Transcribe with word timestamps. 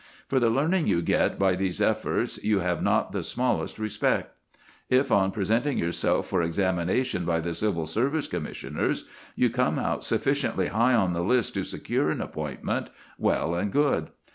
For 0.27 0.39
the 0.39 0.49
learning 0.49 0.87
you 0.87 1.03
get 1.03 1.37
by 1.37 1.53
these 1.55 1.79
efforts 1.79 2.43
you 2.43 2.57
have 2.61 2.81
not 2.81 3.11
the 3.11 3.21
smallest 3.21 3.77
respect. 3.77 4.33
If, 4.89 5.11
on 5.11 5.29
presenting 5.29 5.77
yourself 5.77 6.25
for 6.25 6.41
examination 6.41 7.23
by 7.23 7.39
the 7.39 7.53
Civil 7.53 7.85
Service 7.85 8.27
Commissioners, 8.27 9.07
you 9.35 9.51
come 9.51 9.77
out 9.77 10.03
sufficiently 10.03 10.69
high 10.69 10.95
on 10.95 11.13
the 11.13 11.21
list 11.23 11.53
to 11.53 11.63
secure 11.63 12.09
an 12.09 12.19
appointment, 12.19 12.89
well 13.19 13.53
and 13.53 13.71
good. 13.71 14.09